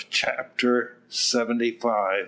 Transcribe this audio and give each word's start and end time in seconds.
CHAPTER 0.09 0.93
SEVENTY 1.09 1.73
SIX. 1.79 2.13